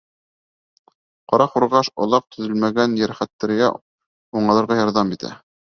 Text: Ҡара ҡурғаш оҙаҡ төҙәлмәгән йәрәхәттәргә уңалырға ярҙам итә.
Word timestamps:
Ҡара 1.33 1.47
ҡурғаш 1.57 1.91
оҙаҡ 2.05 2.25
төҙәлмәгән 2.37 2.97
йәрәхәттәргә 3.03 3.71
уңалырға 4.41 4.83
ярҙам 4.85 5.19
итә. 5.19 5.37